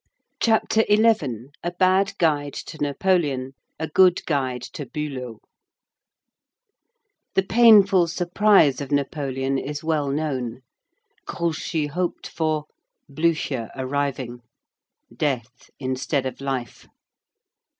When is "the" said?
7.35-7.43